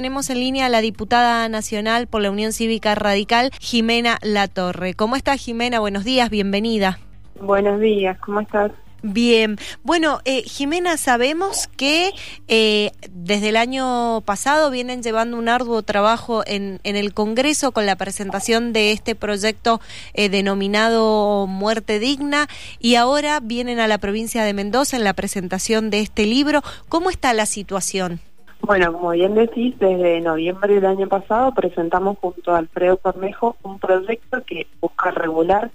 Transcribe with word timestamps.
Tenemos 0.00 0.30
en 0.30 0.38
línea 0.38 0.66
a 0.66 0.68
la 0.68 0.80
diputada 0.80 1.48
nacional 1.48 2.06
por 2.06 2.22
la 2.22 2.30
Unión 2.30 2.52
Cívica 2.52 2.94
Radical, 2.94 3.50
Jimena 3.58 4.18
Latorre. 4.22 4.94
¿Cómo 4.94 5.16
está 5.16 5.36
Jimena? 5.36 5.80
Buenos 5.80 6.04
días, 6.04 6.30
bienvenida. 6.30 7.00
Buenos 7.40 7.80
días, 7.80 8.16
¿cómo 8.20 8.38
estás? 8.38 8.70
Bien, 9.02 9.56
bueno, 9.82 10.20
eh, 10.24 10.42
Jimena, 10.42 10.98
sabemos 10.98 11.66
que 11.76 12.12
eh, 12.46 12.92
desde 13.10 13.48
el 13.48 13.56
año 13.56 14.20
pasado 14.20 14.70
vienen 14.70 15.02
llevando 15.02 15.36
un 15.36 15.48
arduo 15.48 15.82
trabajo 15.82 16.44
en, 16.46 16.78
en 16.84 16.94
el 16.94 17.12
Congreso 17.12 17.72
con 17.72 17.84
la 17.84 17.96
presentación 17.96 18.72
de 18.72 18.92
este 18.92 19.16
proyecto 19.16 19.80
eh, 20.14 20.28
denominado 20.28 21.48
Muerte 21.48 21.98
Digna 21.98 22.46
y 22.78 22.94
ahora 22.94 23.40
vienen 23.40 23.80
a 23.80 23.88
la 23.88 23.98
provincia 23.98 24.44
de 24.44 24.54
Mendoza 24.54 24.96
en 24.96 25.02
la 25.02 25.14
presentación 25.14 25.90
de 25.90 26.02
este 26.02 26.24
libro. 26.24 26.62
¿Cómo 26.88 27.10
está 27.10 27.32
la 27.32 27.46
situación? 27.46 28.20
Bueno, 28.68 28.92
como 28.92 29.12
bien 29.12 29.34
decís, 29.34 29.78
desde 29.78 30.20
noviembre 30.20 30.74
del 30.74 30.84
año 30.84 31.08
pasado 31.08 31.54
presentamos 31.54 32.18
junto 32.18 32.52
a 32.52 32.58
Alfredo 32.58 32.98
Cornejo 32.98 33.56
un 33.62 33.78
proyecto 33.78 34.44
que 34.44 34.66
busca 34.78 35.10
regular 35.10 35.70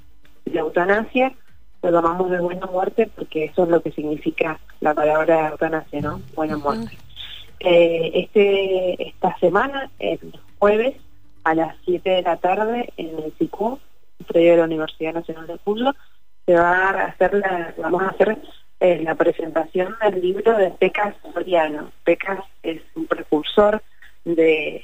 la 0.45 0.59
eutanasia, 0.59 1.34
lo 1.82 1.90
llamamos 1.90 2.30
de 2.30 2.40
buena 2.40 2.68
muerte 2.68 3.09
porque 3.16 3.45
eso 3.45 3.63
es 3.63 3.70
lo 3.70 3.82
que 3.82 3.91
significa 3.94 4.59
la 4.80 4.94
palabra 4.94 5.49
eutanasia, 5.49 6.02
¿no? 6.02 6.21
Buena 6.35 6.58
muerte. 6.58 6.95
Eh, 7.62 8.12
este 8.13 9.07
Esta 9.07 9.40
semana, 9.40 9.90
el 9.98 10.20
jueves, 10.60 10.96
a 11.46 11.55
las 11.55 11.76
7 11.85 12.07
de 12.07 12.21
la 12.21 12.38
tarde, 12.38 12.94
en 12.98 13.18
el 13.18 13.34
SICU, 13.40 13.80
predio 14.27 14.52
de 14.52 14.57
la 14.57 14.66
Universidad 14.66 15.16
Nacional 15.16 15.48
de 15.48 15.57
Cuyo, 15.57 15.96
se 16.46 16.54
va 16.54 16.90
a 16.90 17.05
hacer 17.05 17.34
la, 17.34 17.73
vamos 17.76 18.04
a 18.04 18.10
hacer 18.10 18.38
eh, 18.84 19.00
la 19.02 19.16
presentación 19.16 19.96
del 20.02 20.22
libro 20.22 20.58
de 20.58 20.70
Pecas 20.70 21.16
Soriano. 21.34 21.94
Pecas 22.04 22.40
es 22.64 22.82
un 22.96 23.08
precursor 23.08 23.82
de, 24.26 24.84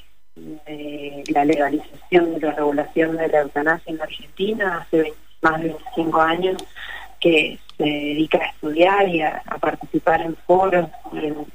la 1.34 1.44
legalización 1.44 2.36
de 2.36 2.48
la 2.48 2.54
regulación 2.54 3.18
de 3.18 3.28
la 3.28 3.42
eutanasia 3.42 3.92
en 3.92 4.02
Argentina 4.02 4.78
hace 4.78 5.12
más 5.42 5.62
de 5.62 5.68
25 5.68 6.22
años 6.22 6.56
que 7.20 7.60
se 7.78 7.84
dedica 7.84 8.38
a 8.38 8.46
estudiar 8.46 9.10
y 9.10 9.22
a, 9.22 9.44
participar 9.60 10.22
en 10.22 10.38
foros 10.48 10.88
y 11.12 11.18
en, 11.18 11.46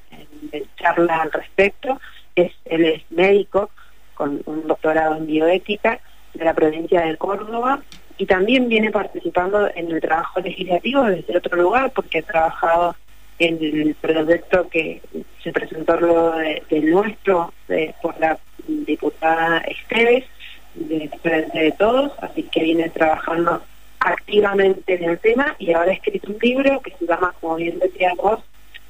charlas 0.77 1.21
al 1.21 1.33
respecto. 1.33 1.99
Es, 2.37 2.53
él 2.67 2.85
es 2.85 3.11
médico 3.11 3.71
con 4.13 4.43
un 4.45 4.67
doctorado 4.67 5.17
en 5.17 5.27
bioética 5.27 5.99
de 6.35 6.45
la 6.45 6.53
provincia 6.53 7.07
de 7.07 7.17
Córdoba 7.17 7.81
y 8.19 8.27
también 8.27 8.69
viene 8.69 8.91
participando 8.91 9.69
en 9.75 9.91
el 9.91 10.01
trabajo 10.01 10.41
legislativo 10.41 11.05
desde 11.05 11.37
otro 11.37 11.57
lugar 11.57 11.91
porque 11.95 12.19
ha 12.19 12.23
trabajado 12.23 12.97
en 13.39 13.59
el 13.61 13.95
proyecto 14.01 14.69
que 14.69 15.01
se 15.43 15.53
presentó 15.53 15.99
luego 15.99 16.35
del 16.71 16.91
nuestro 16.91 17.53
por 18.01 18.19
la 18.21 18.39
diputada 18.67 19.59
Esteves 19.59 20.25
de 20.75 21.11
Frente 21.23 21.59
de 21.59 21.73
Todos, 21.73 22.13
así 22.21 22.45
que 22.45 22.63
viene 22.63 22.89
trabajando 22.91 23.63
activamente 24.01 24.95
en 24.95 25.11
el 25.11 25.19
tema 25.19 25.57
y 25.59 25.73
ahora 25.73 25.91
ha 25.91 25.95
escrito 25.95 26.31
un 26.31 26.39
libro 26.41 26.81
que 26.81 26.93
se 26.99 27.07
llama, 27.07 27.35
como 27.41 27.57
bien 27.57 27.79
decía 27.79 28.13
vos, 28.17 28.41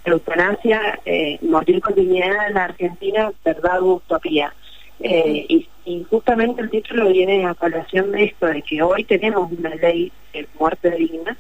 Eutanasia, 0.04 1.00
eh, 1.06 1.38
Morir 1.42 1.80
con 1.80 1.94
dignidad 1.94 2.48
en 2.48 2.54
la 2.54 2.64
Argentina, 2.64 3.32
Verdad 3.44 3.80
Utopía. 3.80 4.52
Eh, 5.00 5.46
y, 5.48 5.68
justamente 6.08 6.62
el 6.62 6.70
título 6.70 7.10
viene 7.10 7.44
a 7.44 7.54
colación 7.54 8.12
de 8.12 8.24
esto, 8.24 8.46
de 8.46 8.62
que 8.62 8.80
hoy 8.82 9.04
tenemos 9.04 9.52
una 9.52 9.74
ley 9.74 10.10
de 10.32 10.48
muerte 10.58 10.90
digna, 10.92 11.36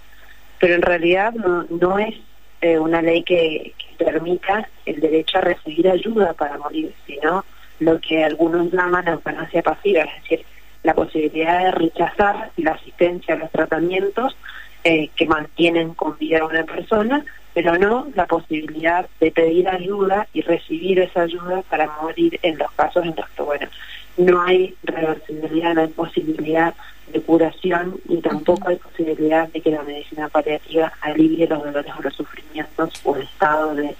pero 0.58 0.74
en 0.74 0.82
realidad 0.82 1.32
no, 1.32 1.64
no 1.70 1.98
es 1.98 2.14
eh, 2.60 2.78
una 2.78 3.00
ley 3.00 3.22
que, 3.22 3.72
permita 3.96 4.68
el 4.86 5.00
derecho 5.00 5.38
a 5.38 5.42
recibir 5.42 5.88
ayuda 5.88 6.32
para 6.32 6.58
morir, 6.58 6.92
sino 7.06 7.44
lo 7.78 8.00
que 8.00 8.24
algunos 8.24 8.72
llaman 8.72 9.06
eutanasia 9.06 9.62
pasiva, 9.62 10.02
es 10.02 10.22
decir, 10.22 10.44
la 10.82 10.94
posibilidad 10.94 11.62
de 11.62 11.70
rechazar 11.70 12.50
la 12.56 12.72
asistencia 12.72 13.34
a 13.34 13.38
los 13.38 13.52
tratamientos 13.52 14.36
eh, 14.82 15.10
que 15.14 15.26
mantienen 15.26 15.94
con 15.94 16.18
vida 16.18 16.40
a 16.40 16.46
una 16.46 16.64
persona 16.64 17.24
pero 17.54 17.78
no 17.78 18.08
la 18.14 18.26
posibilidad 18.26 19.06
de 19.20 19.30
pedir 19.30 19.68
ayuda 19.68 20.26
y 20.32 20.42
recibir 20.42 20.98
esa 20.98 21.22
ayuda 21.22 21.62
para 21.70 21.90
morir 22.02 22.38
en 22.42 22.58
los 22.58 22.70
casos 22.72 23.04
en 23.04 23.14
los 23.16 23.28
que, 23.30 23.42
bueno, 23.42 23.68
no 24.16 24.42
hay 24.42 24.74
reversibilidad, 24.82 25.74
no 25.74 25.82
hay 25.82 25.88
posibilidad 25.88 26.74
de 27.12 27.20
curación 27.20 28.00
y 28.08 28.16
tampoco 28.18 28.68
hay 28.68 28.76
posibilidad 28.76 29.48
de 29.48 29.60
que 29.60 29.70
la 29.70 29.82
medicina 29.82 30.28
paliativa 30.28 30.92
alivie 31.00 31.46
los 31.46 31.62
dolores 31.62 31.92
o 31.96 32.02
los 32.02 32.14
sufrimientos 32.14 32.90
o 33.04 33.16
el 33.16 33.22
estado 33.22 33.74
de, 33.74 33.94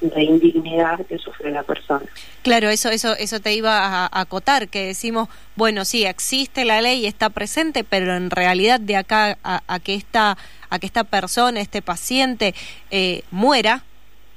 indignidad 0.00 1.04
que 1.06 1.18
sufre 1.18 1.50
la 1.50 1.62
persona. 1.62 2.04
Claro, 2.42 2.68
eso, 2.68 2.90
eso, 2.90 3.16
eso 3.16 3.40
te 3.40 3.54
iba 3.54 4.06
a 4.06 4.20
acotar, 4.20 4.68
que 4.68 4.86
decimos, 4.86 5.28
bueno, 5.56 5.84
sí, 5.84 6.04
existe 6.04 6.64
la 6.64 6.80
ley, 6.80 7.06
está 7.06 7.30
presente, 7.30 7.84
pero 7.84 8.16
en 8.16 8.30
realidad 8.30 8.80
de 8.80 8.96
acá 8.96 9.38
a, 9.42 9.62
a 9.66 9.80
que 9.80 9.94
esta 9.94 10.36
a 10.70 10.78
que 10.78 10.86
esta 10.86 11.04
persona, 11.04 11.60
este 11.60 11.82
paciente, 11.82 12.54
eh, 12.90 13.22
muera, 13.30 13.84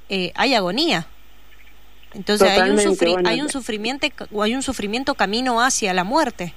eh, 0.08 0.32
hay 0.34 0.54
agonía. 0.54 1.06
Entonces 2.14 2.48
hay 2.48 2.70
un, 2.70 3.26
hay 3.26 3.40
un 3.40 3.48
sufrimiento 3.48 4.06
hay 4.42 4.54
un 4.54 4.62
sufrimiento 4.62 5.14
camino 5.14 5.62
hacia 5.62 5.94
la 5.94 6.04
muerte. 6.04 6.52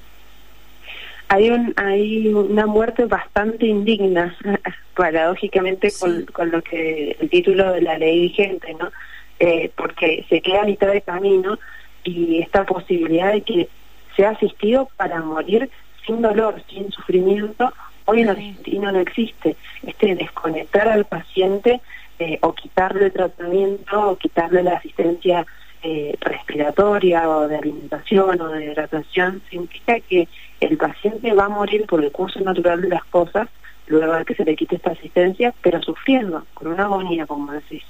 Hay 1.28 1.50
un 1.50 1.74
hay 1.78 2.28
una 2.28 2.66
muerte 2.66 3.06
bastante 3.06 3.66
indigna, 3.66 4.36
paradójicamente 4.96 5.90
con, 6.00 6.26
con 6.26 6.52
lo 6.52 6.62
que 6.62 7.18
el 7.20 7.30
título 7.30 7.72
de 7.74 7.82
la 7.82 7.98
ley 7.98 8.22
vigente, 8.22 8.74
¿no? 8.74 8.92
Eh, 9.40 9.72
porque 9.76 10.26
se 10.30 10.42
queda 10.42 10.62
a 10.62 10.66
mitad 10.66 10.92
de 10.92 11.02
camino 11.02 11.60
y 12.04 12.40
esta 12.40 12.66
posibilidad 12.66 13.34
de 13.34 13.42
que 13.42 13.68
sea 14.16 14.30
asistido 14.30 14.90
para 14.96 15.22
morir 15.22 15.70
sin 16.06 16.22
dolor, 16.22 16.62
sin 16.70 16.90
sufrimiento 16.92 17.74
Hoy 18.08 18.22
en 18.22 18.30
Argentina 18.30 18.92
no 18.92 19.00
existe. 19.00 19.56
Este 19.86 20.16
desconectar 20.16 20.88
al 20.88 21.06
paciente 21.06 21.82
eh, 22.20 22.38
o 22.42 22.54
quitarle 22.54 23.10
tratamiento 23.10 24.12
o 24.12 24.16
quitarle 24.16 24.62
la 24.62 24.74
asistencia 24.74 25.46
eh, 25.82 26.16
respiratoria 26.22 27.28
o 27.28 27.48
de 27.48 27.58
alimentación 27.58 28.40
o 28.42 28.50
de 28.50 28.66
hidratación, 28.66 29.42
significa 29.50 30.00
que 30.00 30.28
el 30.60 30.78
paciente 30.78 31.34
va 31.34 31.46
a 31.46 31.50
morir 31.50 31.86
por 31.86 32.04
el 32.04 32.12
curso 32.12 32.40
natural 32.40 32.82
de 32.82 32.90
las 32.90 33.04
cosas 33.06 33.50
luego 33.88 34.14
de 34.14 34.26
que 34.26 34.36
se 34.36 34.46
le 34.46 34.56
quite 34.56 34.78
esta 34.78 34.92
asistencia, 34.92 35.54
pero 35.62 35.82
sufriendo, 35.82 36.46
con 36.54 36.68
una 36.68 36.86
agonía, 36.86 37.26
como 37.26 37.52
decís. 37.52 37.84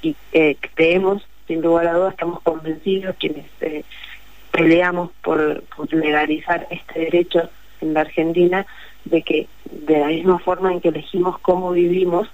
Y 0.00 0.16
eh, 0.32 0.56
creemos, 0.74 1.26
sin 1.46 1.60
lugar 1.60 1.88
a 1.88 1.94
dudas, 1.94 2.12
estamos 2.12 2.40
convencidos 2.40 3.16
quienes 3.18 3.46
peleamos 4.50 5.10
por 5.22 5.62
legalizar 5.90 6.66
este 6.70 7.00
derecho 7.00 7.50
en 7.80 7.94
la 7.94 8.00
Argentina, 8.00 8.66
de 9.04 9.22
que 9.22 9.48
de 9.70 9.98
la 9.98 10.06
misma 10.06 10.38
forma 10.38 10.72
en 10.72 10.80
que 10.80 10.88
elegimos 10.88 11.38
cómo 11.40 11.72
vivimos 11.72 12.28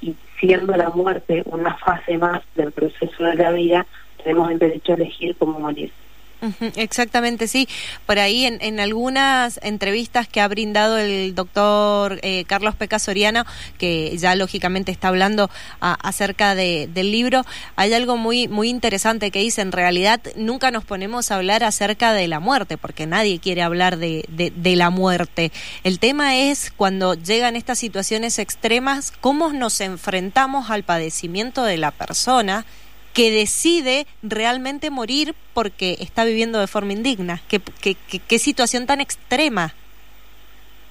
y 0.00 0.14
siendo 0.38 0.76
la 0.76 0.90
muerte 0.90 1.42
una 1.46 1.74
fase 1.76 2.18
más 2.18 2.42
del 2.54 2.72
proceso 2.72 3.24
de 3.24 3.34
la 3.34 3.52
vida, 3.52 3.86
tenemos 4.22 4.50
el 4.50 4.58
derecho 4.58 4.92
a 4.92 4.96
elegir 4.96 5.36
cómo 5.36 5.58
morir. 5.58 5.92
Exactamente, 6.76 7.46
sí. 7.46 7.68
Por 8.06 8.18
ahí 8.18 8.46
en, 8.46 8.58
en, 8.60 8.80
algunas 8.80 9.60
entrevistas 9.62 10.26
que 10.26 10.40
ha 10.40 10.48
brindado 10.48 10.98
el 10.98 11.34
doctor 11.34 12.18
eh, 12.22 12.44
Carlos 12.46 12.74
Peca 12.74 12.98
Soriano, 12.98 13.44
que 13.78 14.16
ya 14.18 14.34
lógicamente 14.34 14.90
está 14.90 15.08
hablando 15.08 15.50
acerca 15.80 16.54
de, 16.54 16.88
del 16.92 17.12
libro, 17.12 17.44
hay 17.76 17.94
algo 17.94 18.16
muy, 18.16 18.48
muy 18.48 18.68
interesante 18.68 19.30
que 19.30 19.38
dice, 19.38 19.62
en 19.62 19.72
realidad 19.72 20.20
nunca 20.36 20.70
nos 20.70 20.84
ponemos 20.84 21.30
a 21.30 21.36
hablar 21.36 21.62
acerca 21.62 22.12
de 22.12 22.26
la 22.26 22.40
muerte, 22.40 22.76
porque 22.76 23.06
nadie 23.06 23.38
quiere 23.38 23.62
hablar 23.62 23.96
de, 23.98 24.24
de 24.28 24.76
la 24.76 24.90
muerte. 24.90 25.52
El 25.84 25.98
tema 25.98 26.36
es 26.36 26.72
cuando 26.76 27.14
llegan 27.14 27.54
estas 27.54 27.78
situaciones 27.78 28.38
extremas, 28.38 29.12
cómo 29.20 29.52
nos 29.52 29.80
enfrentamos 29.80 30.70
al 30.70 30.82
padecimiento 30.82 31.62
de 31.62 31.76
la 31.78 31.92
persona 31.92 32.64
que 33.12 33.30
decide 33.30 34.06
realmente 34.22 34.90
morir 34.90 35.34
porque 35.54 35.96
está 36.00 36.24
viviendo 36.24 36.58
de 36.60 36.66
forma 36.66 36.92
indigna. 36.92 37.40
¿Qué, 37.48 37.60
qué, 37.80 37.96
qué, 38.18 38.38
situación 38.38 38.86
tan 38.86 39.00
extrema? 39.00 39.74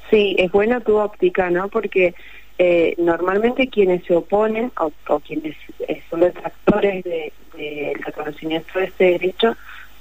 Sí, 0.09 0.35
es 0.37 0.51
buena 0.51 0.81
tu 0.81 0.97
óptica, 0.97 1.49
¿no? 1.49 1.67
Porque 1.69 2.13
eh, 2.57 2.93
normalmente 2.97 3.69
quienes 3.69 4.03
se 4.03 4.15
oponen 4.15 4.71
o, 4.77 5.19
quienes 5.21 5.55
eh, 5.87 6.01
son 6.09 6.19
detractores 6.19 7.03
del 7.03 7.31
de, 7.55 7.93
reconocimiento 8.05 8.77
de 8.77 8.85
este 8.85 9.03
derecho 9.05 9.55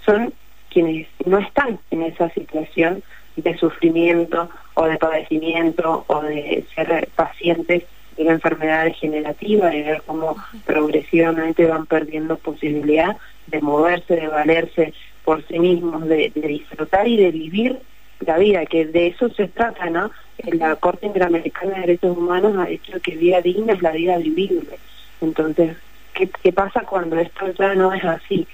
son 0.05 0.35
quienes 0.69 1.07
no 1.25 1.39
están 1.39 1.79
en 1.91 2.03
esa 2.03 2.29
situación 2.31 3.03
de 3.37 3.57
sufrimiento 3.57 4.51
o 4.75 4.85
de 4.85 4.99
padecimiento 4.99 6.05
o 6.07 6.23
de 6.23 6.65
ser 6.75 7.09
pacientes 7.15 7.85
una 8.23 8.33
enfermedad 8.33 8.85
degenerativa, 8.85 9.71
de 9.71 9.83
ver 9.83 10.03
cómo 10.07 10.37
progresivamente 10.65 11.67
van 11.67 11.87
perdiendo 11.87 12.37
posibilidad 12.37 13.17
de 13.47 13.61
moverse, 13.61 14.17
de 14.17 14.29
valerse 14.29 14.95
por 15.25 15.47
sí 15.47 15.59
mismos, 15.59 16.07
de, 16.09 16.33
disfrutar 16.35 17.07
y 17.07 17.17
de 17.17 17.31
vivir 17.31 17.79
la 18.21 18.39
vida, 18.39 18.67
que 18.67 18.87
de 18.87 19.09
eso 19.09 19.29
se 19.31 19.49
trata, 19.49 19.89
¿no? 19.91 20.11
La 20.45 20.77
Corte 20.77 21.07
Interamericana 21.07 21.75
de 21.75 21.81
Derechos 21.81 22.17
Humanos 22.17 22.57
ha 22.59 22.67
dicho 22.67 23.01
que 23.01 23.17
vida 23.17 23.41
digna 23.41 23.73
es 23.73 23.83
la 23.83 23.93
vida 23.93 24.19
vivible. 24.19 24.79
Entonces, 25.21 25.77
¿qué, 26.15 26.29
qué 26.43 26.53
pasa 26.53 26.83
cuando 26.83 27.19
esto 27.19 27.53
ya 27.59 27.75
no 27.75 27.93
es 27.93 28.05
así? 28.05 28.47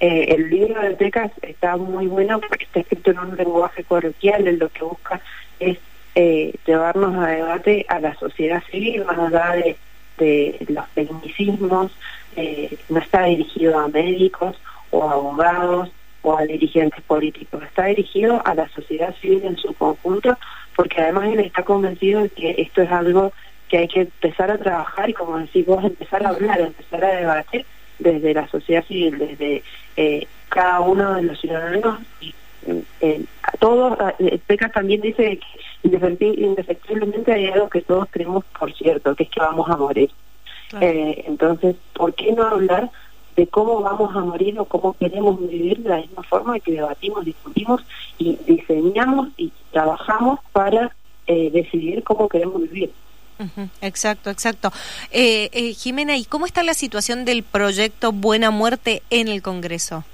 Eh, 0.00 0.34
el 0.34 0.50
libro 0.50 0.82
de 0.82 0.94
Tecas 0.94 1.30
está 1.42 1.76
muy 1.76 2.06
bueno 2.06 2.40
porque 2.40 2.64
está 2.64 2.80
escrito 2.80 3.12
en 3.12 3.18
un 3.20 3.36
lenguaje 3.36 3.84
coloquial, 3.84 4.46
en 4.46 4.58
lo 4.58 4.68
que 4.68 4.84
busca 4.84 5.20
es 5.60 5.78
eh, 6.14 6.54
llevarnos 6.66 7.16
a 7.16 7.28
debate 7.28 7.86
a 7.88 7.98
la 8.00 8.14
sociedad 8.14 8.62
civil, 8.70 9.04
más 9.04 9.18
allá 9.18 9.52
de, 9.52 9.76
de 10.18 10.66
los 10.68 10.88
tecnicismos, 10.90 11.92
eh, 12.36 12.76
no 12.88 12.98
está 12.98 13.24
dirigido 13.24 13.78
a 13.78 13.88
médicos 13.88 14.56
o 14.90 15.08
a 15.08 15.12
abogados 15.12 15.90
o 16.22 16.36
a 16.36 16.42
dirigentes 16.42 17.02
políticos, 17.02 17.62
está 17.64 17.84
dirigido 17.86 18.40
a 18.44 18.54
la 18.54 18.68
sociedad 18.68 19.14
civil 19.20 19.42
en 19.44 19.56
su 19.58 19.74
conjunto, 19.74 20.38
porque 20.74 21.02
además 21.02 21.28
él 21.32 21.40
está 21.40 21.62
convencido 21.62 22.22
de 22.22 22.30
que 22.30 22.54
esto 22.58 22.82
es 22.82 22.90
algo 22.90 23.32
que 23.68 23.78
hay 23.78 23.88
que 23.88 24.00
empezar 24.02 24.50
a 24.50 24.58
trabajar 24.58 25.10
y 25.10 25.14
como 25.14 25.38
decís 25.38 25.66
vos, 25.66 25.84
empezar 25.84 26.24
a 26.24 26.30
hablar, 26.30 26.60
empezar 26.60 27.04
a 27.04 27.16
debatir 27.16 27.66
desde 27.98 28.34
la 28.34 28.48
sociedad 28.48 28.84
civil, 28.84 29.18
desde 29.18 29.62
eh, 29.96 30.26
cada 30.48 30.80
uno 30.80 31.14
de 31.14 31.22
los 31.22 31.40
ciudadanos 31.40 32.00
eh, 33.00 33.24
todos, 33.58 33.96
eh, 34.18 34.40
también 34.72 35.00
dice 35.00 35.38
que 35.38 35.88
indefectiblemente 36.18 37.32
hay 37.32 37.46
algo 37.46 37.68
que 37.68 37.82
todos 37.82 38.08
creemos 38.10 38.44
por 38.58 38.72
cierto, 38.72 39.14
que 39.14 39.24
es 39.24 39.30
que 39.30 39.40
vamos 39.40 39.68
a 39.68 39.76
morir. 39.76 40.10
Eh, 40.80 41.24
entonces, 41.26 41.76
¿por 41.92 42.14
qué 42.14 42.32
no 42.32 42.44
hablar 42.44 42.90
de 43.36 43.46
cómo 43.46 43.80
vamos 43.80 44.14
a 44.14 44.20
morir 44.20 44.58
o 44.58 44.64
cómo 44.64 44.92
queremos 44.94 45.40
vivir 45.40 45.78
de 45.78 45.88
la 45.88 45.96
misma 45.98 46.22
forma 46.22 46.58
que 46.60 46.72
debatimos, 46.72 47.24
discutimos 47.24 47.82
y 48.18 48.36
diseñamos 48.46 49.28
y 49.36 49.52
trabajamos 49.72 50.40
para 50.52 50.94
eh, 51.26 51.50
decidir 51.50 52.02
cómo 52.02 52.28
queremos 52.28 52.62
vivir? 52.62 52.92
Exacto, 53.80 54.30
exacto. 54.30 54.72
Eh, 55.10 55.50
eh, 55.52 55.72
Jimena, 55.74 56.16
¿y 56.16 56.24
cómo 56.24 56.46
está 56.46 56.62
la 56.62 56.74
situación 56.74 57.24
del 57.24 57.42
proyecto 57.42 58.12
Buena 58.12 58.50
Muerte 58.50 59.02
en 59.10 59.28
el 59.28 59.42
Congreso? 59.42 60.04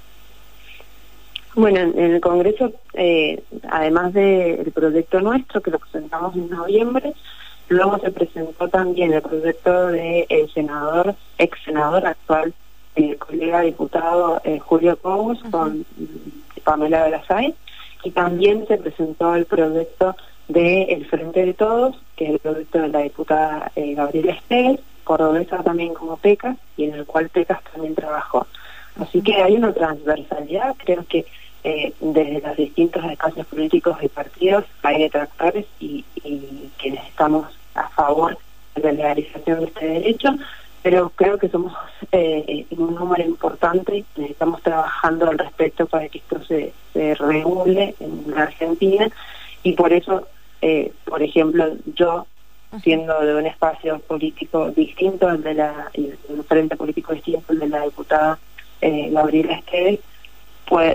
Bueno, 1.53 1.79
en, 1.79 1.99
el 1.99 2.21
Congreso, 2.21 2.71
eh, 2.93 3.43
además 3.69 4.13
del 4.13 4.71
proyecto 4.71 5.19
nuestro, 5.19 5.61
que 5.61 5.71
lo 5.71 5.79
presentamos 5.79 6.33
en 6.35 6.49
noviembre, 6.49 7.13
luego 7.67 7.99
se 7.99 8.11
presentó 8.11 8.69
también 8.69 9.13
el 9.13 9.21
proyecto 9.21 9.87
del 9.87 10.51
senador, 10.53 11.13
ex 11.37 11.59
senador 11.65 12.05
actual, 12.05 12.53
el 12.95 13.17
colega 13.17 13.61
diputado 13.61 14.41
eh, 14.45 14.59
Julio 14.59 14.95
Pous 14.95 15.39
con 15.51 15.85
Pamela 16.63 17.03
Belasay, 17.03 17.53
y 18.03 18.11
también 18.11 18.65
se 18.67 18.77
presentó 18.77 19.35
el 19.35 19.45
proyecto 19.45 20.15
de 20.47 20.83
El 20.83 21.05
Frente 21.05 21.45
de 21.45 21.53
Todos, 21.53 22.01
que 22.15 22.25
es 22.25 22.31
el 22.31 22.39
proyecto 22.39 22.79
de 22.79 22.87
la 22.87 22.99
diputada 22.99 23.71
eh, 23.75 23.93
Gabriela 23.93 24.33
Estés, 24.33 24.79
cordobesa 25.03 25.63
también 25.63 25.93
como 25.93 26.15
PECAS, 26.15 26.57
y 26.77 26.85
en 26.85 26.93
el 26.93 27.05
cual 27.05 27.27
PECAS 27.27 27.61
también 27.73 27.93
trabajó. 27.93 28.47
Así 28.99 29.21
que 29.21 29.35
hay 29.35 29.55
una 29.55 29.73
transversalidad, 29.73 30.75
creo 30.77 31.05
que 31.07 31.25
eh, 31.63 31.93
desde 31.99 32.41
los 32.41 32.57
distintos 32.57 33.03
espacios 33.05 33.45
políticos 33.47 33.97
y 34.01 34.07
partidos 34.07 34.65
hay 34.83 35.03
detractores 35.03 35.65
y, 35.79 36.03
y 36.23 36.69
quienes 36.77 37.05
estamos 37.07 37.47
a 37.75 37.87
favor 37.89 38.37
de 38.75 38.81
la 38.83 38.91
legalización 38.91 39.59
de 39.59 39.65
este 39.65 39.87
derecho, 39.87 40.29
pero 40.81 41.11
creo 41.15 41.37
que 41.37 41.49
somos 41.49 41.73
eh, 42.11 42.65
un 42.71 42.95
número 42.95 43.23
importante. 43.23 44.03
Y 44.17 44.23
estamos 44.23 44.61
trabajando 44.61 45.29
al 45.29 45.37
respecto 45.37 45.85
para 45.85 46.09
que 46.09 46.17
esto 46.17 46.43
se, 46.43 46.73
se 46.93 47.15
regule 47.15 47.95
en 47.99 48.23
la 48.33 48.43
Argentina 48.43 49.09
y 49.63 49.73
por 49.73 49.93
eso 49.93 50.27
eh, 50.61 50.93
por 51.05 51.23
ejemplo, 51.23 51.75
yo, 51.95 52.27
siendo 52.83 53.19
de 53.21 53.35
un 53.35 53.47
espacio 53.47 53.99
político 53.99 54.69
distinto 54.71 55.27
al 55.27 55.41
de 55.41 55.55
la, 55.55 55.91
un 56.29 56.43
frente 56.45 56.75
político 56.75 57.13
distinto 57.13 57.45
al 57.49 57.59
de 57.59 57.67
la 57.67 57.81
diputada 57.81 58.39
eh, 58.79 59.09
Gabriela 59.11 59.53
Esteves, 59.53 59.99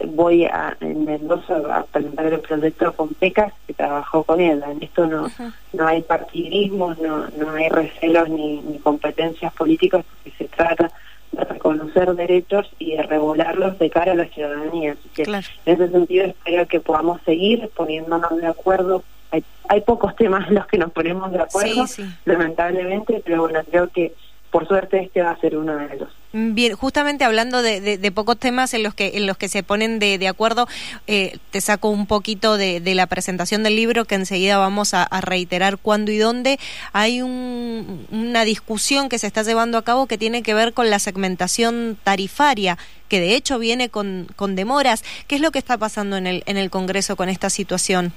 voy 0.07 0.45
a 0.45 0.77
en 0.81 1.05
Mendoza 1.05 1.57
a 1.71 1.85
presentar 1.85 2.27
el 2.27 2.41
proyecto 2.41 2.93
con 2.95 3.09
PECAS 3.09 3.53
que 3.67 3.75
trabajó 3.75 4.25
con 4.25 4.41
él. 4.41 4.63
En 4.67 4.83
esto 4.83 5.07
no 5.07 5.29
no 5.73 5.87
hay 5.87 6.03
partidismo, 6.03 6.95
no, 6.95 7.27
no 7.39 7.51
hay 7.51 7.69
recelos 7.69 8.29
ni, 8.29 8.61
ni 8.63 8.79
competencias 8.79 9.53
políticas, 9.53 10.05
porque 10.05 10.37
se 10.37 10.45
trata 10.49 10.91
de 11.33 11.45
reconocer 11.45 12.15
derechos 12.15 12.71
y 12.79 12.97
de 12.97 13.03
regularlos 13.03 13.79
de 13.79 13.91
cara 13.91 14.13
a 14.13 14.15
la 14.15 14.27
ciudadanía. 14.27 14.93
Así 14.93 15.09
que 15.11 15.23
en 15.23 15.43
ese 15.65 15.89
sentido 15.91 16.27
espero 16.27 16.67
que 16.67 16.81
podamos 16.81 17.21
seguir 17.23 17.69
poniéndonos 17.75 18.37
de 18.37 18.47
acuerdo 18.47 19.03
hay, 19.31 19.45
hay 19.69 19.81
pocos 19.81 20.15
temas 20.17 20.49
en 20.49 20.55
los 20.55 20.67
que 20.67 20.79
nos 20.79 20.93
ponemos 20.93 21.33
de 21.33 21.41
acuerdo, 21.41 21.85
lamentablemente, 22.25 23.23
pero 23.25 23.43
bueno, 23.43 23.61
creo 23.69 23.89
que 23.89 24.15
por 24.51 24.67
suerte 24.67 25.03
este 25.03 25.23
va 25.23 25.33
a 25.33 25.39
ser 25.39 25.57
uno 25.57 25.77
de 25.77 25.95
ellos. 25.95 26.09
Bien, 26.39 26.75
justamente 26.75 27.25
hablando 27.25 27.63
de, 27.63 28.13
pocos 28.15 28.39
temas 28.39 28.75
en 28.75 28.83
los 28.83 28.93
que 28.93 29.13
en 29.15 29.27
los 29.27 29.39
que 29.39 29.49
se 29.49 29.63
ponen 29.63 29.99
de, 29.99 30.19
de 30.19 30.29
acuerdo, 30.29 30.69
eh, 31.07 31.39
te 31.51 31.63
saco 31.63 31.89
un 31.89 32.07
poquito 32.07 32.59
de, 32.59 32.83
la 32.95 33.07
presentación 33.07 33.63
del 33.63 33.75
libro 33.75 34.05
que 34.05 34.17
enseguida 34.17 34.59
vamos 34.59 34.93
a, 34.93 35.09
reiterar 35.23 35.79
cuándo 35.79 36.13
y 36.13 36.19
dónde. 36.19 36.59
Hay 36.93 37.23
una 37.23 38.45
discusión 38.45 39.09
que 39.09 39.19
se 39.19 39.27
está 39.27 39.45
llevando 39.45 39.79
a 39.79 39.83
cabo 39.83 40.07
que 40.07 40.19
tiene 40.19 40.43
que 40.43 40.53
ver 40.53 40.75
con 40.75 40.91
la 40.91 40.99
segmentación 40.99 41.97
tarifaria, 42.05 42.77
que 43.09 43.19
de 43.19 43.35
hecho 43.35 43.59
viene 43.59 43.89
con, 43.89 44.27
con 44.37 44.57
demoras. 44.57 45.05
¿Qué 45.29 45.37
es 45.37 45.41
lo 45.41 45.53
que 45.53 45.59
está 45.59 45.79
pasando 45.79 46.19
en 46.19 46.27
el 46.27 46.43
en 46.45 46.59
el 46.59 46.69
Congreso 46.69 47.17
con 47.17 47.31
esta 47.31 47.49
situación? 47.49 48.13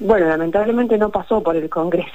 Bueno, 0.00 0.26
lamentablemente 0.26 0.98
no 0.98 1.10
pasó 1.10 1.44
por 1.44 1.54
el 1.54 1.68
Congreso 1.68 2.10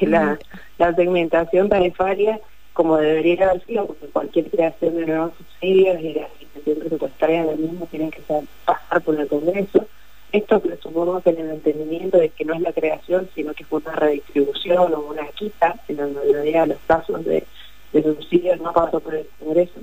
la, 0.00 0.38
la 0.78 0.94
segmentación 0.94 1.68
tarifaria 1.68 2.40
como 2.78 2.96
debería 2.96 3.50
haber 3.50 3.66
sido, 3.66 3.88
porque 3.88 4.06
cualquier 4.06 4.50
creación 4.52 4.94
de 4.94 5.06
nuevos 5.06 5.32
subsidios 5.36 6.00
y 6.00 6.14
la 6.14 6.26
asignación 6.26 6.78
presupuestaria 6.78 7.44
del 7.44 7.58
mismo 7.58 7.86
tienen 7.86 8.12
que 8.12 8.22
pasar 8.64 9.02
por 9.02 9.18
el 9.18 9.26
Congreso. 9.26 9.84
Esto 10.30 10.60
presupone 10.60 11.20
que 11.22 11.30
en 11.30 11.40
el 11.40 11.50
entendimiento 11.56 12.18
de 12.18 12.28
que 12.28 12.44
no 12.44 12.54
es 12.54 12.60
la 12.60 12.72
creación, 12.72 13.28
sino 13.34 13.52
que 13.52 13.64
fue 13.64 13.80
una 13.84 13.96
redistribución 13.96 14.94
o 14.94 15.00
una 15.00 15.26
quita, 15.26 15.74
en 15.88 15.96
la 15.96 16.06
mayoría 16.06 16.60
de 16.60 16.66
los 16.68 16.78
casos 16.86 17.24
de, 17.24 17.44
subsidios 17.92 18.60
no 18.60 18.72
pasó 18.72 19.00
por 19.00 19.16
el 19.16 19.28
Congreso. 19.40 19.80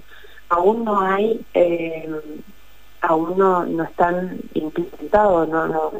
Aún 0.47 0.85
no 0.85 1.01
hay, 1.01 1.41
eh, 1.53 2.09
aún 3.01 3.37
no, 3.37 3.65
no 3.65 3.83
están 3.83 4.39
implementados, 4.53 5.49
no, 5.49 5.91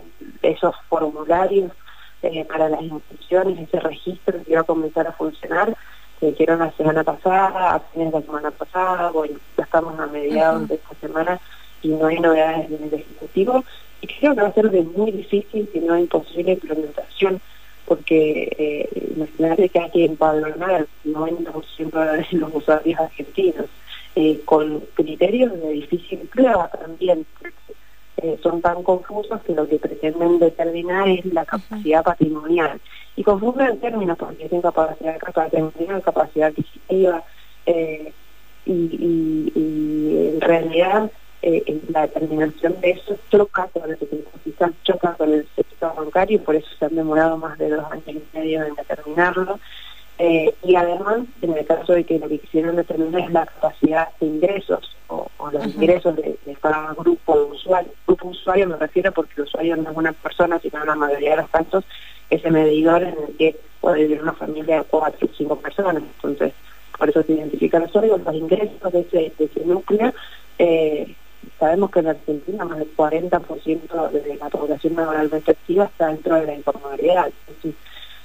esos 0.41 0.73
formularios 0.87 1.73
eh, 2.21 2.45
para 2.45 2.69
las 2.69 2.83
inscripciones, 2.83 3.59
ese 3.59 3.81
registro 3.81 4.41
que 4.41 4.53
iba 4.53 4.61
a 4.61 4.63
comenzar 4.63 5.07
a 5.07 5.11
funcionar, 5.11 5.75
que 6.19 6.29
hicieron 6.29 6.59
la 6.59 6.71
semana 6.71 7.03
pasada, 7.03 7.75
a 7.75 7.79
fines 7.79 8.11
de 8.11 8.19
la 8.19 8.25
semana 8.25 8.51
pasada, 8.51 9.11
bueno, 9.11 9.39
ya 9.57 9.63
estamos 9.63 9.99
a 9.99 10.07
mediados 10.07 10.67
de 10.67 10.75
esta 10.75 10.95
semana 10.95 11.39
y 11.81 11.89
no 11.89 12.07
hay 12.07 12.19
novedades 12.19 12.71
en 12.71 12.83
el 12.83 12.93
Ejecutivo. 12.93 13.63
Y 14.01 14.07
creo 14.07 14.35
que 14.35 14.41
va 14.41 14.47
a 14.47 14.53
ser 14.53 14.69
de 14.71 14.81
muy 14.83 15.11
difícil, 15.11 15.69
si 15.71 15.79
no 15.79 15.97
imposible 15.97 16.53
implementación, 16.53 17.41
porque 17.85 18.49
eh, 18.57 19.13
imagínate 19.15 19.69
que 19.69 19.79
hay 19.79 19.91
que 19.91 20.05
empadronar 20.05 20.71
al 20.71 20.87
90% 21.05 22.27
de 22.31 22.37
los 22.37 22.53
usuarios 22.53 22.99
argentinos, 22.99 23.67
eh, 24.15 24.41
con 24.45 24.81
criterios 24.93 25.51
de 25.59 25.69
difícil 25.71 26.19
prueba 26.33 26.69
también, 26.69 27.25
eh, 28.17 28.39
son 28.41 28.61
tan 28.61 28.81
confusos 28.81 29.41
que 29.41 29.53
lo 29.53 29.67
que 29.67 29.77
pretenden 29.77 30.39
determinar 30.39 31.07
es 31.09 31.25
la 31.25 31.45
capacidad 31.45 32.03
patrimonial. 32.03 32.79
Y 33.15 33.23
confunden 33.23 33.67
en 33.67 33.79
términos 33.79 34.17
porque 34.17 34.45
es 34.45 34.61
capacidad 34.61 35.17
patrimonial, 35.19 36.01
capacidad 36.01 36.49
adquisitiva, 36.49 37.23
eh, 37.65 38.13
y, 38.65 39.51
en 40.33 40.41
realidad 40.41 41.11
eh, 41.41 41.81
la 41.89 42.01
determinación 42.01 42.79
de 42.81 42.91
eso 42.91 43.15
choca 43.29 43.67
con 43.67 43.89
el 43.91 43.97
choca 44.83 45.13
con 45.13 45.31
el 45.31 45.47
sector 45.55 45.95
bancario 45.95 46.37
y 46.37 46.39
por 46.39 46.55
eso 46.55 46.67
se 46.77 46.85
han 46.85 46.95
demorado 46.95 47.37
más 47.37 47.57
de 47.57 47.69
dos 47.69 47.85
años 47.91 48.07
y 48.07 48.37
medio 48.37 48.63
en 48.63 48.75
determinarlo. 48.75 49.59
Eh, 50.17 50.55
y 50.63 50.75
además, 50.75 51.19
en 51.41 51.57
el 51.57 51.65
caso 51.65 51.93
de 51.93 52.05
que 52.05 52.17
lo 52.17 52.29
que 52.29 52.39
quisieron 52.39 52.77
determinar 52.77 53.21
es 53.21 53.31
la 53.31 53.45
capacidad 53.45 54.09
de 54.19 54.27
ingresos 54.27 54.95
o, 55.07 55.29
los 55.51 55.67
ingresos 55.67 56.15
de, 56.15 56.37
cada 56.61 56.93
grupo 56.93 57.37
de 57.37 57.43
usuarios. 57.51 57.93
Grupo 58.07 58.29
usuario 58.29 58.67
me 58.67 58.77
refiero 58.77 59.11
porque 59.11 59.33
el 59.37 59.43
usuario 59.43 59.75
no 59.75 59.91
es 59.91 59.97
una 59.97 60.13
persona, 60.13 60.59
sino 60.59 60.83
la 60.85 60.95
mayoría 60.95 61.31
de 61.31 61.37
los 61.37 61.49
casos 61.49 61.83
ese 62.29 62.51
medidor 62.51 63.03
en 63.03 63.15
el 63.27 63.37
que 63.37 63.55
puede 63.81 64.01
vivir 64.03 64.21
una 64.21 64.33
familia 64.33 64.77
de 64.77 64.83
cuatro 64.83 65.27
o 65.27 65.35
cinco 65.35 65.55
personas. 65.57 66.03
Entonces, 66.03 66.53
por 66.97 67.09
eso 67.09 67.23
se 67.23 67.33
identifican 67.33 67.81
los 67.81 67.89
usuarios, 67.89 68.21
los 68.23 68.35
ingresos 68.35 68.91
de 68.91 68.99
ese, 69.01 69.33
de 69.37 69.45
ese 69.45 69.65
núcleo. 69.65 70.13
Eh, 70.57 71.13
sabemos 71.59 71.91
que 71.91 71.99
en 71.99 72.07
Argentina 72.07 72.65
más 72.65 72.79
del 72.79 72.95
40% 72.95 74.11
de 74.11 74.35
la 74.37 74.49
población 74.49 74.95
laboralmente 74.95 75.51
activa 75.51 75.85
está 75.85 76.07
dentro 76.07 76.35
de 76.35 76.45
la 76.45 76.55
informalidad. 76.55 77.31
Entonces, 77.47 77.75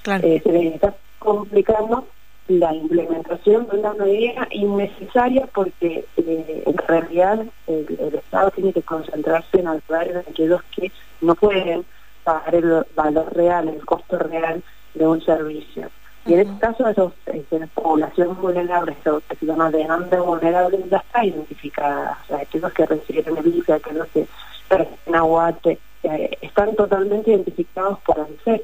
claro. 0.03 0.27
eh, 0.27 0.41
se 0.43 0.53
necesita 0.53 0.95
complicando 1.19 2.07
la 2.49 2.75
implementación 2.75 3.69
de 3.69 3.79
una 3.79 3.95
medida 3.95 4.49
innecesaria 4.51 5.47
porque 5.55 6.05
eh, 6.17 6.63
en 6.67 6.77
realidad 6.89 7.45
el, 7.69 8.15
Estado 8.15 8.51
tiene 8.51 8.73
que 8.73 8.83
concentrarse 8.83 9.61
en 9.61 9.69
ayudar 9.69 10.17
a 10.17 10.21
aquellos 10.21 10.63
que 10.75 10.91
no 11.21 11.35
pueden 11.35 11.85
pagar 12.31 12.55
el 12.55 12.87
valor 12.95 13.33
real, 13.35 13.69
el 13.69 13.85
costo 13.85 14.19
real 14.19 14.63
de 14.95 15.07
un 15.07 15.21
servicio. 15.23 15.91
Y 16.27 16.35
en 16.35 16.41
este 16.41 16.59
caso, 16.59 16.87
esos, 16.87 17.13
esa 17.27 17.67
población 17.69 18.37
vulnerable, 18.41 18.95
eso 19.01 19.23
que 19.29 19.37
se 19.37 19.47
llama 19.47 19.71
demanda 19.71 20.21
vulnerable, 20.21 20.79
ya 20.91 20.99
está 20.99 21.25
identificada. 21.25 22.19
O 22.23 22.27
sea, 22.27 22.39
aquellos 22.39 22.73
que 22.73 22.87
reciben 22.87 23.39
el 23.39 23.57
IFE, 23.57 23.73
aquellos 23.73 24.07
que 24.09 24.27
reciben 24.69 25.15
aguate, 25.15 25.79
eh, 26.03 26.39
están 26.43 26.77
totalmente 26.77 27.31
identificados 27.31 27.99
por 28.01 28.21
ANSES. 28.21 28.63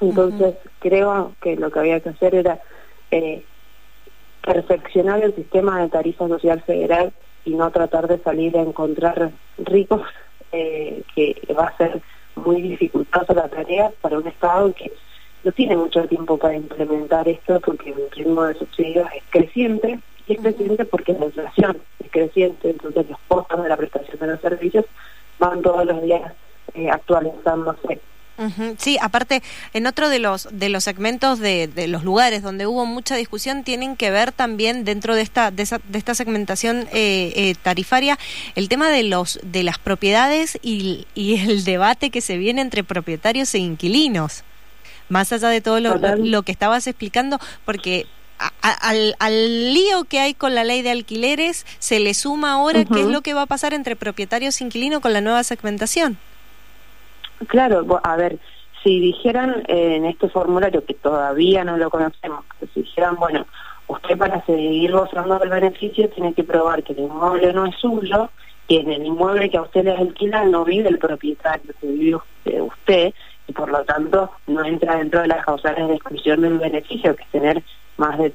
Entonces, 0.00 0.54
creo 0.78 1.32
que 1.42 1.56
lo 1.56 1.70
que 1.70 1.78
había 1.78 2.00
que 2.00 2.10
hacer 2.10 2.34
era 2.34 2.60
eh, 3.10 3.44
perfeccionar 4.42 5.22
el 5.22 5.34
sistema 5.34 5.82
de 5.82 5.88
tarifa 5.88 6.28
social 6.28 6.62
federal 6.62 7.12
y 7.44 7.54
no 7.54 7.70
tratar 7.70 8.06
de 8.08 8.18
salir 8.18 8.56
a 8.56 8.62
encontrar 8.62 9.30
ricos, 9.58 10.02
eh, 10.52 11.02
que 11.14 11.36
va 11.52 11.64
a 11.64 11.76
ser 11.76 12.00
muy 12.40 12.62
dificultosa 12.62 13.34
la 13.34 13.48
tarea 13.48 13.90
para 14.00 14.18
un 14.18 14.26
Estado 14.26 14.72
que 14.74 14.92
no 15.44 15.52
tiene 15.52 15.76
mucho 15.76 16.06
tiempo 16.06 16.36
para 16.36 16.56
implementar 16.56 17.28
esto 17.28 17.60
porque 17.60 17.90
el 17.90 18.10
ritmo 18.10 18.44
de 18.44 18.54
subsidios 18.54 19.08
es 19.14 19.22
creciente 19.30 19.98
y 20.26 20.34
es 20.34 20.40
creciente 20.40 20.84
porque 20.84 21.12
la 21.14 21.26
inflación 21.26 21.78
es 21.98 22.10
creciente, 22.10 22.70
entonces 22.70 23.08
los 23.08 23.18
costos 23.28 23.62
de 23.62 23.68
la 23.68 23.76
prestación 23.76 24.18
de 24.18 24.26
los 24.26 24.40
servicios 24.40 24.84
van 25.38 25.62
todos 25.62 25.86
los 25.86 26.02
días 26.02 26.32
eh, 26.74 26.90
actualizándose. 26.90 28.00
Sí, 28.78 28.98
aparte, 29.00 29.42
en 29.72 29.86
otro 29.86 30.08
de 30.08 30.18
los 30.18 30.48
de 30.50 30.68
los 30.68 30.84
segmentos 30.84 31.38
de, 31.38 31.68
de, 31.68 31.88
los 31.88 32.04
lugares 32.04 32.42
donde 32.42 32.66
hubo 32.66 32.86
mucha 32.86 33.16
discusión 33.16 33.64
tienen 33.64 33.96
que 33.96 34.10
ver 34.10 34.32
también 34.32 34.84
dentro 34.84 35.14
de 35.14 35.22
esta 35.22 35.50
de, 35.50 35.62
esa, 35.62 35.80
de 35.88 35.98
esta 35.98 36.14
segmentación 36.14 36.88
eh, 36.92 37.32
eh, 37.34 37.54
tarifaria 37.62 38.18
el 38.54 38.68
tema 38.68 38.88
de 38.90 39.02
los 39.02 39.40
de 39.42 39.62
las 39.62 39.78
propiedades 39.78 40.58
y, 40.62 41.06
y, 41.14 41.40
el 41.40 41.64
debate 41.64 42.10
que 42.10 42.20
se 42.20 42.36
viene 42.38 42.60
entre 42.60 42.84
propietarios 42.84 43.54
e 43.54 43.58
inquilinos. 43.58 44.44
Más 45.08 45.32
allá 45.32 45.48
de 45.48 45.60
todo 45.60 45.80
lo, 45.80 45.96
lo 45.96 46.42
que 46.42 46.52
estabas 46.52 46.86
explicando, 46.86 47.40
porque 47.64 48.06
al, 48.62 49.16
al, 49.18 49.74
lío 49.74 50.04
que 50.04 50.20
hay 50.20 50.34
con 50.34 50.54
la 50.54 50.64
ley 50.64 50.82
de 50.82 50.90
alquileres 50.90 51.66
se 51.78 52.00
le 52.00 52.14
suma 52.14 52.52
ahora 52.52 52.84
qué 52.84 53.00
es 53.00 53.06
lo 53.06 53.20
que 53.20 53.34
va 53.34 53.42
a 53.42 53.46
pasar 53.46 53.74
entre 53.74 53.96
propietarios 53.96 54.60
e 54.60 54.64
inquilinos 54.64 55.00
con 55.00 55.12
la 55.12 55.20
nueva 55.20 55.44
segmentación. 55.44 56.18
Claro, 57.48 57.86
a 58.02 58.16
ver, 58.16 58.38
si 58.82 59.00
dijeran 59.00 59.62
en 59.68 60.04
este 60.04 60.28
formulario, 60.28 60.84
que 60.84 60.94
todavía 60.94 61.64
no 61.64 61.76
lo 61.76 61.90
conocemos, 61.90 62.44
si 62.74 62.82
dijeran, 62.82 63.16
bueno, 63.16 63.46
usted 63.86 64.16
para 64.16 64.44
seguir 64.44 64.92
gozando 64.92 65.38
del 65.38 65.50
beneficio 65.50 66.08
tiene 66.10 66.34
que 66.34 66.44
probar 66.44 66.82
que 66.82 66.92
el 66.92 67.00
inmueble 67.00 67.52
no 67.52 67.66
es 67.66 67.76
suyo, 67.76 68.30
que 68.68 68.80
en 68.80 68.90
el 68.92 69.06
inmueble 69.06 69.50
que 69.50 69.56
a 69.56 69.62
usted 69.62 69.84
le 69.84 69.92
alquila 69.92 70.44
no 70.44 70.64
vive 70.64 70.88
el 70.88 70.98
propietario, 70.98 71.72
que 71.80 71.86
vive 71.86 72.18
usted, 72.60 73.12
y 73.46 73.52
por 73.52 73.70
lo 73.70 73.84
tanto 73.84 74.30
no 74.46 74.64
entra 74.64 74.96
dentro 74.96 75.22
de 75.22 75.28
las 75.28 75.44
causales 75.44 75.88
de 75.88 75.94
exclusión 75.94 76.42
del 76.42 76.58
beneficio, 76.58 77.16
que 77.16 77.24
es 77.24 77.30
tener 77.30 77.62
más 77.96 78.16
de, 78.18 78.30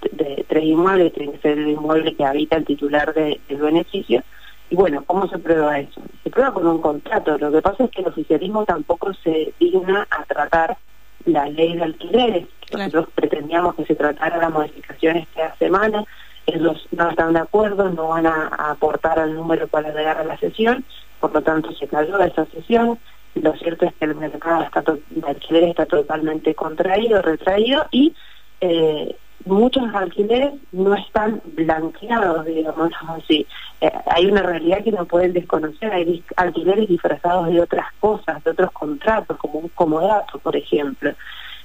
tres 0.48 0.64
inmuebles, 0.64 1.14
tiene 1.14 1.32
que 1.34 1.40
ser 1.40 1.58
el 1.58 1.70
inmueble 1.70 2.16
que 2.16 2.26
habita 2.26 2.58
el 2.58 2.66
titular 2.66 3.14
del 3.14 3.40
beneficio, 3.50 4.24
y 4.70 4.76
bueno, 4.76 5.04
¿cómo 5.06 5.28
se 5.28 5.38
prueba 5.38 5.80
eso? 5.80 6.02
Se 6.24 6.30
prueba 6.30 6.54
con 6.54 6.68
un 6.68 6.82
contrato. 6.82 7.38
Lo 7.38 7.52
que 7.52 7.62
pasa 7.62 7.84
es 7.84 7.92
que 7.92 8.02
el 8.02 8.08
oficialismo 8.08 8.66
tampoco 8.66 9.14
se 9.14 9.54
digna 9.60 10.08
a 10.10 10.24
tratar 10.24 10.78
la 11.26 11.48
ley 11.48 11.76
de 11.76 11.84
alquileres. 11.84 12.48
Nosotros 12.72 13.08
pretendíamos 13.14 13.76
que 13.76 13.86
se 13.86 13.96
tratara 13.96 14.38
la 14.38 14.50
modificación 14.50 15.18
esta 15.18 15.56
semana. 15.58 16.04
Ellos 16.48 16.88
no 16.92 17.10
están 17.10 17.34
de 17.34 17.40
acuerdo, 17.40 17.90
no 17.90 18.10
van 18.10 18.26
a, 18.26 18.48
aportar 18.72 19.20
al 19.20 19.36
número 19.36 19.68
para 19.68 19.94
llegar 19.94 20.18
a 20.18 20.24
la 20.24 20.38
sesión. 20.38 20.84
Por 21.20 21.34
lo 21.34 21.42
tanto, 21.42 21.72
se 21.74 21.88
cayó 21.88 22.20
esa 22.20 22.46
sesión. 22.46 22.98
Lo 23.36 23.54
cierto 23.54 23.86
es 23.86 23.94
que 23.96 24.06
el 24.06 24.16
mercado 24.16 24.64
está 24.64 24.82
de 24.82 25.28
alquileres 25.28 25.72
está 25.72 25.86
totalmente 25.86 26.56
contraído, 26.56 27.22
retraído 27.22 27.86
y 27.92 28.16
eh, 28.62 29.16
muchos 29.46 29.84
alquileres 29.94 30.54
no 30.72 30.96
están 30.96 31.42
blanqueados, 31.46 32.46
digamos 32.46 32.92
así. 33.08 33.46
Eh, 33.82 33.92
hay 34.08 34.26
una 34.26 34.42
realidad 34.42 34.84
que 34.84 34.92
no 34.92 35.06
pueden 35.06 35.34
desconocer, 35.34 35.92
hay 35.94 36.24
alquileres 36.36 36.88
disfrazados 36.90 37.48
de 37.48 37.62
otras 37.62 37.88
cosas, 38.00 38.44
de 38.44 38.52
otros 38.52 38.72
contratos, 38.72 39.38
como 39.38 39.60
un 39.60 39.70
comodato, 39.70 40.40
por 40.40 40.56
ejemplo. 40.56 41.12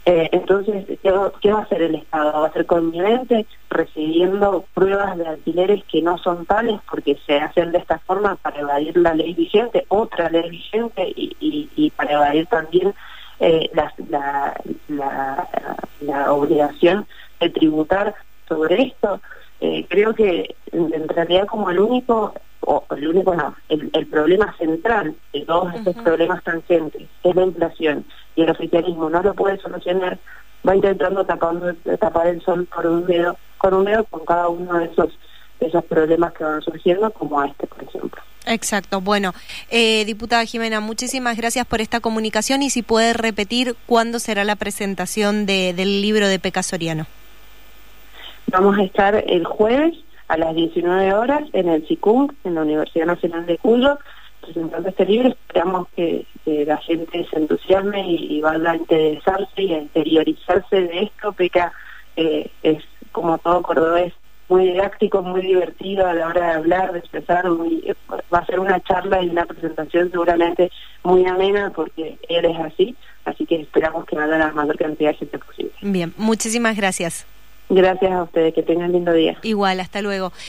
Eh, 0.06 0.28
entonces, 0.32 0.86
¿qué 1.02 1.10
va, 1.10 1.30
¿qué 1.40 1.52
va, 1.52 1.60
a 1.60 1.62
hacer 1.62 1.82
el 1.82 1.94
Estado? 1.94 2.40
¿Va 2.40 2.46
a 2.46 2.52
ser 2.52 2.64
connivente 2.64 3.46
recibiendo 3.68 4.64
pruebas 4.72 5.16
de 5.18 5.26
alquileres 5.26 5.84
que 5.84 6.00
no 6.00 6.16
son 6.18 6.46
tales 6.46 6.80
porque 6.90 7.18
se 7.26 7.38
hacen 7.38 7.70
de 7.72 7.78
esta 7.78 7.98
forma 7.98 8.36
para 8.36 8.60
evadir 8.60 8.96
la 8.96 9.14
ley 9.14 9.34
vigente, 9.34 9.84
otra 9.88 10.30
ley 10.30 10.48
vigente 10.48 11.06
y, 11.14 11.68
y, 11.76 11.90
para 11.90 12.12
evadir 12.12 12.46
también 12.46 12.94
eh, 13.40 13.70
la 14.88 16.32
obligación 16.32 17.06
de 17.40 17.50
tributar 17.50 18.14
sobre 18.48 18.82
esto, 18.82 19.20
eh, 19.60 19.86
creo 19.88 20.14
que 20.14 20.54
en, 20.72 21.08
realidad 21.08 21.46
como 21.46 21.70
el 21.70 21.80
único, 21.80 22.34
o 22.60 22.84
el 22.96 23.08
único 23.08 23.34
no, 23.34 23.54
el, 23.68 23.90
el 23.92 24.06
problema 24.06 24.54
central 24.58 25.14
de 25.32 25.44
todos 25.44 25.74
estos 25.74 25.96
problemas 25.96 26.42
tangentes 26.42 27.02
es 27.22 27.34
la 27.34 27.42
inflación 27.42 28.04
y 28.36 28.42
el 28.42 28.50
oficialismo 28.50 29.10
no 29.10 29.22
lo 29.22 29.34
puede 29.34 29.58
solucionar, 29.58 30.18
va 30.66 30.76
intentando 30.76 31.24
tapando, 31.24 31.74
tapar 31.98 32.28
el 32.28 32.42
sol 32.42 32.66
por 32.66 32.86
un 32.86 33.06
dedo, 33.06 33.36
con 33.58 33.74
un 33.74 33.84
dedo 33.84 34.04
con 34.04 34.24
cada 34.24 34.48
uno 34.48 34.78
de 34.78 34.86
esos, 34.86 35.18
de 35.60 35.66
esos 35.66 35.84
problemas 35.84 36.32
que 36.32 36.44
van 36.44 36.62
surgiendo, 36.62 37.10
como 37.10 37.42
este, 37.42 37.66
por 37.66 37.82
ejemplo. 37.82 38.22
Exacto. 38.46 39.00
Bueno, 39.00 39.34
eh, 39.70 40.04
diputada 40.06 40.44
Jimena, 40.44 40.80
muchísimas 40.80 41.36
gracias 41.36 41.66
por 41.66 41.80
esta 41.80 42.00
comunicación 42.00 42.62
y 42.62 42.70
si 42.70 42.82
puede 42.82 43.12
repetir 43.12 43.76
cuándo 43.86 44.18
será 44.18 44.44
la 44.44 44.56
presentación 44.56 45.44
de, 45.44 45.74
del 45.74 46.00
libro 46.00 46.26
de 46.26 46.38
Peca 46.38 46.62
Soriano. 46.62 47.06
Vamos 48.50 48.78
a 48.78 48.82
estar 48.82 49.14
el 49.14 49.44
jueves 49.44 49.94
a 50.26 50.36
las 50.36 50.54
19 50.54 51.14
horas 51.14 51.42
en 51.52 51.68
el 51.68 51.86
CICUM, 51.86 52.28
en 52.44 52.54
la 52.56 52.62
Universidad 52.62 53.06
Nacional 53.06 53.46
de 53.46 53.58
Cuyo, 53.58 53.98
presentando 54.40 54.88
este 54.88 55.06
libro. 55.06 55.28
Esperamos 55.28 55.86
que, 55.94 56.26
la 56.46 56.78
gente 56.78 57.24
se 57.30 57.36
entusiasme 57.36 58.10
y, 58.10 58.40
vaya 58.40 58.72
a 58.72 58.76
interesarse 58.76 59.62
y 59.62 59.72
a 59.72 59.78
interiorizarse 59.78 60.80
de 60.80 61.02
esto. 61.02 61.32
Peca 61.32 61.72
eh, 62.16 62.50
es, 62.64 62.82
como 63.12 63.38
todo 63.38 63.62
cordobés, 63.62 64.12
muy 64.48 64.66
didáctico, 64.66 65.22
muy 65.22 65.42
divertido 65.42 66.08
a 66.08 66.14
la 66.14 66.26
hora 66.26 66.46
de 66.46 66.52
hablar, 66.54 66.92
de 66.92 66.98
expresar, 66.98 67.48
muy, 67.48 67.84
va 68.34 68.38
a 68.38 68.46
ser 68.46 68.58
una 68.58 68.80
charla 68.80 69.22
y 69.22 69.28
una 69.28 69.46
presentación 69.46 70.10
seguramente 70.10 70.72
muy 71.04 71.24
amena 71.24 71.70
porque 71.70 72.18
él 72.28 72.44
es 72.44 72.58
así, 72.58 72.96
así 73.24 73.46
que 73.46 73.60
esperamos 73.60 74.06
que 74.06 74.16
vaya 74.16 74.38
la 74.38 74.50
mayor 74.50 74.76
cantidad 74.76 75.10
de 75.10 75.18
gente 75.18 75.38
posible. 75.38 75.72
Bien, 75.82 76.12
muchísimas 76.16 76.76
gracias. 76.76 77.26
Gracias 77.70 78.12
a 78.12 78.24
ustedes, 78.24 78.52
que 78.52 78.64
tengan 78.64 78.90
lindo 78.90 79.12
día. 79.12 79.38
Igual, 79.42 79.78
hasta 79.78 80.02
luego. 80.02 80.32